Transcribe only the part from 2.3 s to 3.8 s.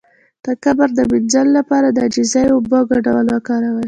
او اوبو ګډول وکاروئ